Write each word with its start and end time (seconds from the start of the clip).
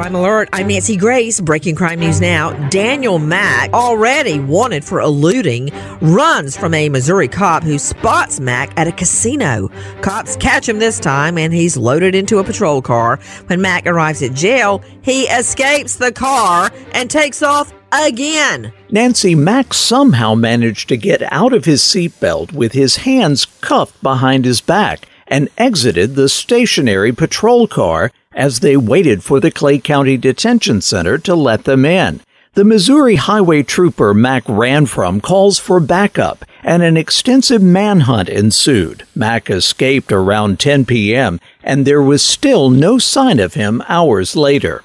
Crime 0.00 0.14
Alert. 0.14 0.48
I'm 0.54 0.68
Nancy 0.68 0.96
Grace. 0.96 1.42
Breaking 1.42 1.74
crime 1.74 2.00
news 2.00 2.22
now. 2.22 2.52
Daniel 2.70 3.18
Mack, 3.18 3.70
already 3.74 4.40
wanted 4.40 4.82
for 4.82 4.98
eluding, 4.98 5.68
runs 6.00 6.56
from 6.56 6.72
a 6.72 6.88
Missouri 6.88 7.28
cop 7.28 7.62
who 7.62 7.78
spots 7.78 8.40
Mack 8.40 8.72
at 8.78 8.88
a 8.88 8.92
casino. 8.92 9.68
Cops 10.00 10.36
catch 10.36 10.66
him 10.66 10.78
this 10.78 10.98
time 10.98 11.36
and 11.36 11.52
he's 11.52 11.76
loaded 11.76 12.14
into 12.14 12.38
a 12.38 12.44
patrol 12.44 12.80
car. 12.80 13.18
When 13.48 13.60
Mack 13.60 13.86
arrives 13.86 14.22
at 14.22 14.32
jail, 14.32 14.82
he 15.02 15.24
escapes 15.24 15.96
the 15.96 16.12
car 16.12 16.70
and 16.94 17.10
takes 17.10 17.42
off 17.42 17.70
again. 17.92 18.72
Nancy 18.90 19.34
Mack 19.34 19.74
somehow 19.74 20.34
managed 20.34 20.88
to 20.88 20.96
get 20.96 21.30
out 21.30 21.52
of 21.52 21.66
his 21.66 21.82
seatbelt 21.82 22.54
with 22.54 22.72
his 22.72 22.96
hands 22.96 23.44
cuffed 23.60 24.02
behind 24.02 24.46
his 24.46 24.62
back 24.62 25.06
and 25.26 25.50
exited 25.58 26.14
the 26.14 26.30
stationary 26.30 27.12
patrol 27.12 27.68
car 27.68 28.10
as 28.32 28.60
they 28.60 28.76
waited 28.76 29.24
for 29.24 29.40
the 29.40 29.50
Clay 29.50 29.78
County 29.78 30.16
Detention 30.16 30.80
Center 30.80 31.18
to 31.18 31.34
let 31.34 31.64
them 31.64 31.84
in. 31.84 32.20
The 32.54 32.64
Missouri 32.64 33.16
highway 33.16 33.62
trooper 33.62 34.12
Mack 34.12 34.48
ran 34.48 34.86
from 34.86 35.20
calls 35.20 35.58
for 35.58 35.78
backup, 35.78 36.44
and 36.62 36.82
an 36.82 36.96
extensive 36.96 37.62
manhunt 37.62 38.28
ensued. 38.28 39.06
Mack 39.14 39.50
escaped 39.50 40.10
around 40.10 40.58
10 40.58 40.84
p.m., 40.84 41.38
and 41.62 41.86
there 41.86 42.02
was 42.02 42.24
still 42.24 42.70
no 42.70 42.98
sign 42.98 43.38
of 43.38 43.54
him 43.54 43.82
hours 43.88 44.34
later. 44.34 44.82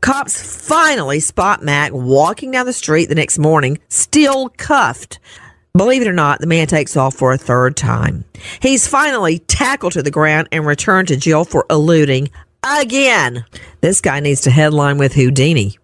Cops 0.00 0.66
finally 0.66 1.20
spot 1.20 1.62
Mack 1.62 1.92
walking 1.92 2.50
down 2.50 2.66
the 2.66 2.72
street 2.72 3.08
the 3.08 3.14
next 3.14 3.38
morning, 3.38 3.78
still 3.88 4.48
cuffed. 4.48 5.20
Believe 5.74 6.02
it 6.02 6.08
or 6.08 6.12
not, 6.12 6.40
the 6.40 6.46
man 6.46 6.66
takes 6.66 6.96
off 6.96 7.14
for 7.14 7.32
a 7.32 7.38
third 7.38 7.76
time. 7.76 8.24
He's 8.60 8.88
finally 8.88 9.38
tackled 9.38 9.92
to 9.92 10.02
the 10.02 10.10
ground 10.10 10.48
and 10.50 10.66
returned 10.66 11.08
to 11.08 11.16
jail 11.16 11.44
for 11.44 11.64
eluding 11.70 12.30
again. 12.64 13.44
This 13.80 14.00
guy 14.00 14.20
needs 14.20 14.42
to 14.42 14.50
headline 14.50 14.98
with 14.98 15.14
Houdini. 15.14 15.78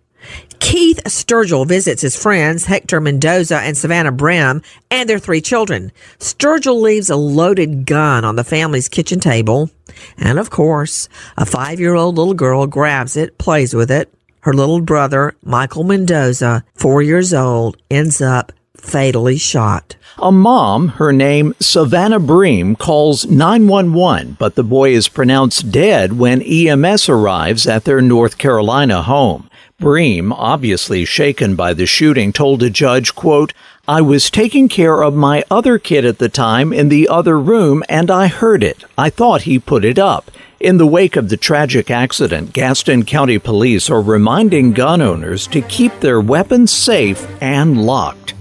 Keith 0.60 1.00
Sturgill 1.04 1.66
visits 1.66 2.02
his 2.02 2.20
friends 2.20 2.66
Hector 2.66 3.00
Mendoza 3.00 3.58
and 3.58 3.76
Savannah 3.76 4.12
Brim 4.12 4.62
and 4.90 5.08
their 5.08 5.18
three 5.18 5.40
children. 5.40 5.92
Sturgill 6.18 6.80
leaves 6.80 7.10
a 7.10 7.16
loaded 7.16 7.86
gun 7.86 8.24
on 8.24 8.36
the 8.36 8.44
family's 8.44 8.88
kitchen 8.88 9.20
table. 9.20 9.70
And 10.18 10.38
of 10.38 10.50
course, 10.50 11.08
a 11.36 11.46
five 11.46 11.80
year 11.80 11.94
old 11.94 12.18
little 12.18 12.34
girl 12.34 12.66
grabs 12.66 13.16
it, 13.16 13.38
plays 13.38 13.74
with 13.74 13.90
it. 13.90 14.12
Her 14.40 14.52
little 14.52 14.80
brother, 14.80 15.34
Michael 15.42 15.84
Mendoza, 15.84 16.64
four 16.74 17.02
years 17.02 17.32
old, 17.32 17.76
ends 17.90 18.20
up 18.20 18.52
fatally 18.80 19.38
shot. 19.38 19.96
A 20.20 20.32
mom, 20.32 20.88
her 20.88 21.12
name 21.12 21.54
Savannah 21.60 22.18
Bream, 22.18 22.74
calls 22.74 23.26
911, 23.26 24.36
but 24.38 24.56
the 24.56 24.64
boy 24.64 24.90
is 24.90 25.08
pronounced 25.08 25.70
dead 25.70 26.18
when 26.18 26.42
EMS 26.42 27.08
arrives 27.08 27.66
at 27.66 27.84
their 27.84 28.00
North 28.00 28.38
Carolina 28.38 29.02
home. 29.02 29.48
Bream, 29.78 30.32
obviously 30.32 31.04
shaken 31.04 31.54
by 31.54 31.72
the 31.72 31.86
shooting, 31.86 32.32
told 32.32 32.64
a 32.64 32.70
judge, 32.70 33.14
quote, 33.14 33.52
I 33.86 34.00
was 34.00 34.28
taking 34.28 34.68
care 34.68 35.02
of 35.04 35.14
my 35.14 35.44
other 35.52 35.78
kid 35.78 36.04
at 36.04 36.18
the 36.18 36.28
time 36.28 36.72
in 36.72 36.88
the 36.88 37.08
other 37.08 37.38
room 37.38 37.84
and 37.88 38.10
I 38.10 38.26
heard 38.26 38.64
it. 38.64 38.82
I 38.98 39.08
thought 39.08 39.42
he 39.42 39.60
put 39.60 39.84
it 39.84 39.98
up. 39.98 40.32
In 40.58 40.78
the 40.78 40.86
wake 40.86 41.14
of 41.14 41.28
the 41.28 41.36
tragic 41.36 41.92
accident, 41.92 42.52
Gaston 42.52 43.04
County 43.04 43.38
Police 43.38 43.88
are 43.88 44.02
reminding 44.02 44.72
gun 44.72 45.00
owners 45.00 45.46
to 45.46 45.62
keep 45.62 46.00
their 46.00 46.20
weapons 46.20 46.72
safe 46.72 47.24
and 47.40 47.86
locked. 47.86 48.34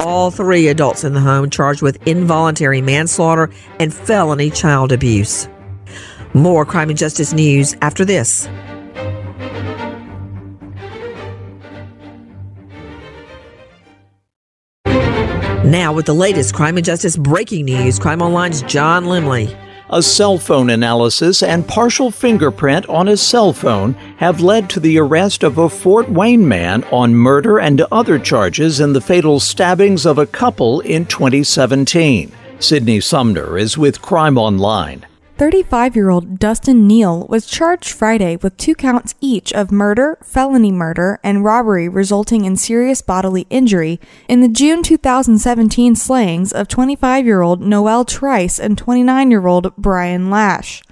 All 0.00 0.30
three 0.30 0.68
adults 0.68 1.04
in 1.04 1.14
the 1.14 1.20
home 1.20 1.50
charged 1.50 1.82
with 1.82 2.06
involuntary 2.06 2.80
manslaughter 2.80 3.50
and 3.80 3.92
felony 3.92 4.50
child 4.50 4.92
abuse. 4.92 5.48
More 6.34 6.64
crime 6.64 6.90
and 6.90 6.98
justice 6.98 7.32
news 7.32 7.74
after 7.82 8.04
this. 8.04 8.48
Now, 15.64 15.92
with 15.92 16.06
the 16.06 16.14
latest 16.14 16.54
crime 16.54 16.76
and 16.76 16.86
justice 16.86 17.16
breaking 17.16 17.64
news, 17.64 17.98
Crime 17.98 18.22
Online's 18.22 18.62
John 18.62 19.06
Lemley. 19.06 19.65
A 19.88 20.02
cell 20.02 20.36
phone 20.36 20.68
analysis 20.68 21.44
and 21.44 21.68
partial 21.68 22.10
fingerprint 22.10 22.88
on 22.88 23.06
a 23.06 23.16
cell 23.16 23.52
phone 23.52 23.92
have 24.16 24.40
led 24.40 24.68
to 24.70 24.80
the 24.80 24.98
arrest 24.98 25.44
of 25.44 25.58
a 25.58 25.68
Fort 25.68 26.10
Wayne 26.10 26.48
man 26.48 26.82
on 26.90 27.14
murder 27.14 27.60
and 27.60 27.80
other 27.92 28.18
charges 28.18 28.80
in 28.80 28.94
the 28.94 29.00
fatal 29.00 29.38
stabbings 29.38 30.04
of 30.04 30.18
a 30.18 30.26
couple 30.26 30.80
in 30.80 31.06
2017. 31.06 32.32
Sydney 32.58 33.00
Sumner 33.00 33.56
is 33.56 33.78
with 33.78 34.02
Crime 34.02 34.36
Online. 34.36 35.06
35 35.36 35.94
year 35.94 36.08
old 36.08 36.38
Dustin 36.38 36.86
Neal 36.86 37.26
was 37.28 37.44
charged 37.44 37.90
Friday 37.90 38.36
with 38.36 38.56
two 38.56 38.74
counts 38.74 39.14
each 39.20 39.52
of 39.52 39.70
murder, 39.70 40.16
felony 40.22 40.72
murder, 40.72 41.20
and 41.22 41.44
robbery 41.44 41.90
resulting 41.90 42.46
in 42.46 42.56
serious 42.56 43.02
bodily 43.02 43.46
injury 43.50 44.00
in 44.28 44.40
the 44.40 44.48
June 44.48 44.82
2017 44.82 45.94
slayings 45.94 46.52
of 46.52 46.68
25 46.68 47.26
year 47.26 47.42
old 47.42 47.60
Noel 47.60 48.06
Trice 48.06 48.58
and 48.58 48.78
29 48.78 49.30
year 49.30 49.46
old 49.46 49.76
Brian 49.76 50.30
Lash. 50.30 50.82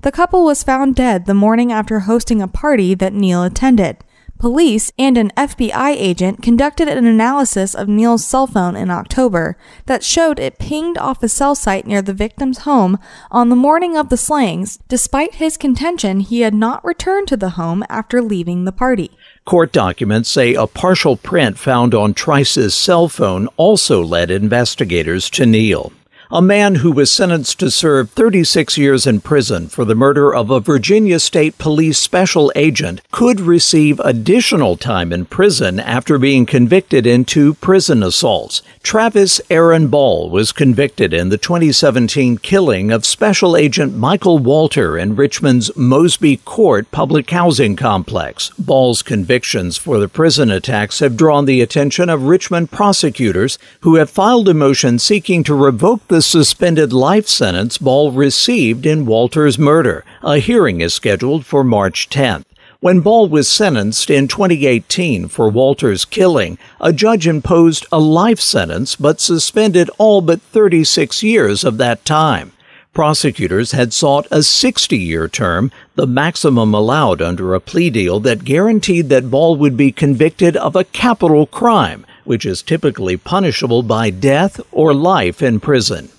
The 0.00 0.12
couple 0.12 0.46
was 0.46 0.62
found 0.62 0.96
dead 0.96 1.26
the 1.26 1.34
morning 1.34 1.70
after 1.70 2.00
hosting 2.00 2.40
a 2.40 2.48
party 2.48 2.94
that 2.94 3.12
Neal 3.12 3.42
attended. 3.42 3.98
Police 4.40 4.90
and 4.98 5.18
an 5.18 5.32
FBI 5.36 5.90
agent 5.90 6.40
conducted 6.40 6.88
an 6.88 7.04
analysis 7.04 7.74
of 7.74 7.88
Neal's 7.88 8.24
cell 8.24 8.46
phone 8.46 8.74
in 8.74 8.90
October 8.90 9.58
that 9.84 10.02
showed 10.02 10.38
it 10.38 10.58
pinged 10.58 10.96
off 10.96 11.22
a 11.22 11.28
cell 11.28 11.54
site 11.54 11.86
near 11.86 12.00
the 12.00 12.14
victim's 12.14 12.60
home 12.60 12.98
on 13.30 13.50
the 13.50 13.54
morning 13.54 13.98
of 13.98 14.08
the 14.08 14.16
slayings, 14.16 14.78
despite 14.88 15.34
his 15.34 15.58
contention 15.58 16.20
he 16.20 16.40
had 16.40 16.54
not 16.54 16.82
returned 16.82 17.28
to 17.28 17.36
the 17.36 17.50
home 17.50 17.84
after 17.90 18.22
leaving 18.22 18.64
the 18.64 18.72
party. 18.72 19.10
Court 19.44 19.72
documents 19.72 20.30
say 20.30 20.54
a 20.54 20.66
partial 20.66 21.18
print 21.18 21.58
found 21.58 21.94
on 21.94 22.14
Trice's 22.14 22.74
cell 22.74 23.08
phone 23.08 23.46
also 23.58 24.02
led 24.02 24.30
investigators 24.30 25.28
to 25.28 25.44
Neal 25.44 25.92
a 26.32 26.40
man 26.40 26.76
who 26.76 26.92
was 26.92 27.10
sentenced 27.10 27.58
to 27.58 27.68
serve 27.68 28.08
36 28.10 28.78
years 28.78 29.04
in 29.04 29.20
prison 29.20 29.68
for 29.68 29.84
the 29.84 29.96
murder 29.96 30.32
of 30.32 30.48
a 30.48 30.60
Virginia 30.60 31.18
State 31.18 31.58
Police 31.58 31.98
special 31.98 32.52
agent 32.54 33.00
could 33.10 33.40
receive 33.40 33.98
additional 34.00 34.76
time 34.76 35.12
in 35.12 35.24
prison 35.24 35.80
after 35.80 36.18
being 36.18 36.46
convicted 36.46 37.04
in 37.04 37.24
two 37.24 37.54
prison 37.54 38.00
assaults. 38.04 38.62
Travis 38.84 39.40
Aaron 39.50 39.88
Ball 39.88 40.30
was 40.30 40.52
convicted 40.52 41.12
in 41.12 41.30
the 41.30 41.36
2017 41.36 42.38
killing 42.38 42.92
of 42.92 43.04
Special 43.04 43.56
Agent 43.56 43.96
Michael 43.96 44.38
Walter 44.38 44.96
in 44.96 45.16
Richmond's 45.16 45.74
Mosby 45.76 46.36
Court 46.38 46.88
public 46.92 47.28
housing 47.30 47.74
complex. 47.74 48.50
Ball's 48.50 49.02
convictions 49.02 49.76
for 49.76 49.98
the 49.98 50.08
prison 50.08 50.48
attacks 50.48 51.00
have 51.00 51.16
drawn 51.16 51.46
the 51.46 51.60
attention 51.60 52.08
of 52.08 52.22
Richmond 52.22 52.70
prosecutors 52.70 53.58
who 53.80 53.96
have 53.96 54.08
filed 54.08 54.48
a 54.48 54.54
motion 54.54 55.00
seeking 55.00 55.42
to 55.42 55.54
revoke 55.54 56.06
the 56.06 56.19
the 56.20 56.24
suspended 56.24 56.92
life 56.92 57.26
sentence 57.26 57.78
Ball 57.78 58.12
received 58.12 58.84
in 58.84 59.06
Walter's 59.06 59.58
murder. 59.58 60.04
A 60.22 60.36
hearing 60.36 60.82
is 60.82 60.92
scheduled 60.92 61.46
for 61.46 61.64
March 61.64 62.10
10th. 62.10 62.44
When 62.80 63.00
Ball 63.00 63.26
was 63.26 63.48
sentenced 63.48 64.10
in 64.10 64.28
2018 64.28 65.28
for 65.28 65.48
Walter's 65.48 66.04
killing, 66.04 66.58
a 66.78 66.92
judge 66.92 67.26
imposed 67.26 67.86
a 67.90 67.98
life 67.98 68.38
sentence 68.38 68.96
but 68.96 69.18
suspended 69.18 69.88
all 69.96 70.20
but 70.20 70.42
36 70.42 71.22
years 71.22 71.64
of 71.64 71.78
that 71.78 72.04
time. 72.04 72.52
Prosecutors 72.92 73.72
had 73.72 73.94
sought 73.94 74.26
a 74.30 74.42
60 74.42 74.98
year 74.98 75.26
term, 75.26 75.72
the 75.94 76.06
maximum 76.06 76.74
allowed 76.74 77.22
under 77.22 77.54
a 77.54 77.60
plea 77.60 77.88
deal 77.88 78.20
that 78.20 78.44
guaranteed 78.44 79.08
that 79.08 79.30
Ball 79.30 79.56
would 79.56 79.74
be 79.74 79.90
convicted 79.90 80.54
of 80.54 80.76
a 80.76 80.84
capital 80.84 81.46
crime, 81.46 82.04
which 82.24 82.44
is 82.44 82.62
typically 82.62 83.16
punishable 83.16 83.82
by 83.82 84.10
death 84.10 84.60
or 84.72 84.94
life 84.94 85.42
in 85.42 85.60
prison. 85.60 86.10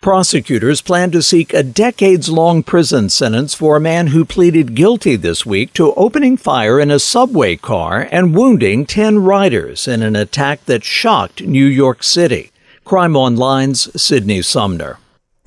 Prosecutors 0.00 0.82
plan 0.82 1.10
to 1.10 1.22
seek 1.22 1.52
a 1.52 1.62
decades 1.62 2.28
long 2.28 2.62
prison 2.62 3.08
sentence 3.08 3.54
for 3.54 3.76
a 3.76 3.80
man 3.80 4.08
who 4.08 4.24
pleaded 4.24 4.74
guilty 4.74 5.16
this 5.16 5.44
week 5.44 5.72
to 5.72 5.94
opening 5.94 6.36
fire 6.36 6.78
in 6.78 6.90
a 6.90 6.98
subway 6.98 7.56
car 7.56 8.06
and 8.12 8.34
wounding 8.34 8.86
10 8.86 9.20
riders 9.20 9.88
in 9.88 10.02
an 10.02 10.14
attack 10.14 10.64
that 10.66 10.84
shocked 10.84 11.42
New 11.42 11.64
York 11.64 12.02
City. 12.02 12.52
Crime 12.84 13.16
Online's 13.16 14.00
Sydney 14.00 14.42
Sumner. 14.42 14.98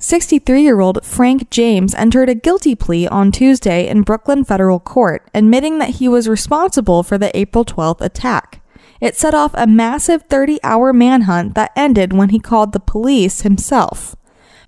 63 0.02 0.62
year 0.62 0.80
old 0.80 1.04
Frank 1.04 1.50
James 1.50 1.94
entered 1.94 2.28
a 2.28 2.34
guilty 2.34 2.74
plea 2.74 3.06
on 3.08 3.30
Tuesday 3.30 3.86
in 3.86 4.02
Brooklyn 4.02 4.44
federal 4.44 4.80
court, 4.80 5.28
admitting 5.34 5.78
that 5.78 5.96
he 5.96 6.08
was 6.08 6.28
responsible 6.28 7.02
for 7.02 7.16
the 7.16 7.34
April 7.38 7.64
12th 7.64 8.00
attack. 8.00 8.59
It 9.00 9.16
set 9.16 9.34
off 9.34 9.52
a 9.54 9.66
massive 9.66 10.24
30 10.24 10.60
hour 10.62 10.92
manhunt 10.92 11.54
that 11.54 11.72
ended 11.74 12.12
when 12.12 12.28
he 12.28 12.38
called 12.38 12.72
the 12.72 12.80
police 12.80 13.40
himself. 13.40 14.14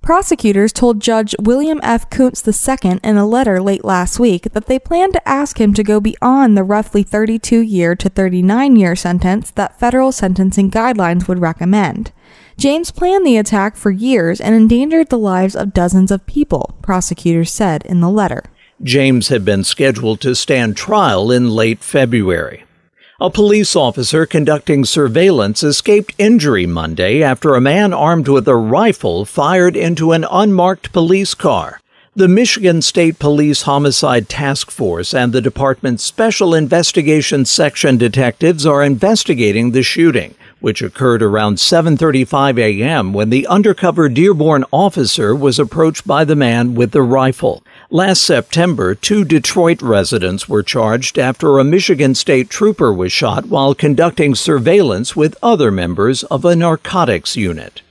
Prosecutors 0.02 0.72
told 0.72 1.00
Judge 1.00 1.32
William 1.38 1.78
F. 1.82 2.10
Kuntz 2.10 2.42
II 2.46 2.98
in 3.04 3.16
a 3.16 3.26
letter 3.26 3.62
late 3.62 3.84
last 3.84 4.18
week 4.18 4.52
that 4.52 4.66
they 4.66 4.80
plan 4.80 5.12
to 5.12 5.28
ask 5.28 5.60
him 5.60 5.72
to 5.74 5.84
go 5.84 6.00
beyond 6.00 6.56
the 6.56 6.64
roughly 6.64 7.04
32 7.04 7.60
year 7.60 7.94
to 7.94 8.08
39 8.08 8.74
year 8.74 8.96
sentence 8.96 9.52
that 9.52 9.78
federal 9.78 10.10
sentencing 10.10 10.72
guidelines 10.72 11.28
would 11.28 11.38
recommend. 11.38 12.10
James 12.56 12.90
planned 12.90 13.24
the 13.24 13.36
attack 13.36 13.76
for 13.76 13.92
years 13.92 14.40
and 14.40 14.56
endangered 14.56 15.08
the 15.08 15.18
lives 15.18 15.54
of 15.54 15.72
dozens 15.72 16.10
of 16.10 16.26
people, 16.26 16.76
prosecutors 16.82 17.52
said 17.52 17.84
in 17.86 18.00
the 18.00 18.10
letter. 18.10 18.42
James 18.82 19.28
had 19.28 19.44
been 19.44 19.62
scheduled 19.62 20.20
to 20.20 20.34
stand 20.34 20.76
trial 20.76 21.30
in 21.30 21.48
late 21.48 21.78
February. 21.84 22.64
A 23.22 23.30
police 23.30 23.76
officer 23.76 24.26
conducting 24.26 24.84
surveillance 24.84 25.62
escaped 25.62 26.12
injury 26.18 26.66
Monday 26.66 27.22
after 27.22 27.54
a 27.54 27.60
man 27.60 27.94
armed 27.94 28.26
with 28.26 28.48
a 28.48 28.56
rifle 28.56 29.24
fired 29.24 29.76
into 29.76 30.10
an 30.10 30.26
unmarked 30.28 30.92
police 30.92 31.32
car. 31.32 31.80
The 32.16 32.26
Michigan 32.26 32.82
State 32.82 33.20
Police 33.20 33.62
Homicide 33.62 34.28
Task 34.28 34.72
Force 34.72 35.14
and 35.14 35.32
the 35.32 35.40
department's 35.40 36.02
Special 36.02 36.52
Investigations 36.52 37.48
Section 37.48 37.96
detectives 37.96 38.66
are 38.66 38.82
investigating 38.82 39.70
the 39.70 39.84
shooting, 39.84 40.34
which 40.58 40.82
occurred 40.82 41.22
around 41.22 41.58
7:35 41.58 42.58
a.m. 42.58 43.12
when 43.12 43.30
the 43.30 43.46
undercover 43.46 44.08
Dearborn 44.08 44.64
officer 44.72 45.32
was 45.32 45.60
approached 45.60 46.08
by 46.08 46.24
the 46.24 46.34
man 46.34 46.74
with 46.74 46.90
the 46.90 47.02
rifle. 47.02 47.62
Last 47.94 48.22
September, 48.22 48.94
two 48.94 49.22
Detroit 49.22 49.82
residents 49.82 50.48
were 50.48 50.62
charged 50.62 51.18
after 51.18 51.58
a 51.58 51.62
Michigan 51.62 52.14
State 52.14 52.48
trooper 52.48 52.90
was 52.90 53.12
shot 53.12 53.44
while 53.44 53.74
conducting 53.74 54.34
surveillance 54.34 55.14
with 55.14 55.36
other 55.42 55.70
members 55.70 56.24
of 56.24 56.46
a 56.46 56.56
narcotics 56.56 57.36
unit. 57.36 57.82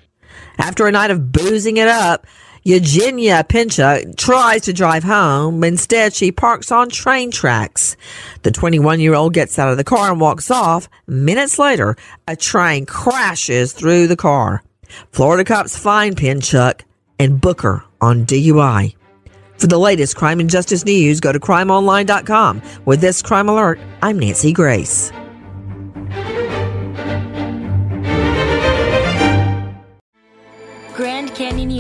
After 0.58 0.88
a 0.88 0.92
night 0.92 1.12
of 1.12 1.32
boozing 1.32 1.78
it 1.78 1.88
up, 1.88 2.26
Eugenia 2.64 3.44
Pinchuk 3.44 4.18
tries 4.18 4.64
to 4.64 4.74
drive 4.74 5.04
home, 5.04 5.64
instead 5.64 6.16
she 6.16 6.32
parks 6.32 6.72
on 6.72 6.90
train 6.90 7.30
tracks. 7.30 7.96
The 8.42 8.50
21 8.50 9.02
year 9.02 9.14
old 9.14 9.36
gets 9.36 9.60
out 9.60 9.70
of 9.70 9.78
the 9.78 9.84
car 9.84 10.10
and 10.12 10.20
walks 10.20 10.50
off. 10.50 10.90
Minutes 11.06 11.60
later, 11.60 11.96
a 12.28 12.36
train 12.36 12.88
crashes 12.88 13.74
through 13.74 14.08
the 14.08 14.18
car. 14.18 14.64
Florida 15.12 15.44
cops 15.44 15.78
find 15.78 16.18
Pinchuk 16.18 16.82
and 17.20 17.40
Booker 17.40 17.84
on 18.02 18.26
DUI. 18.26 18.96
For 19.62 19.68
the 19.68 19.78
latest 19.78 20.16
crime 20.16 20.40
and 20.40 20.50
justice 20.50 20.86
news, 20.86 21.20
go 21.20 21.32
to 21.32 21.40
crimeonline.com. 21.40 22.64
With 22.86 23.00
this 23.00 23.22
crime 23.22 23.48
alert, 23.48 23.80
I'm 24.02 24.18
Nancy 24.18 24.54
Grace. 24.54 25.12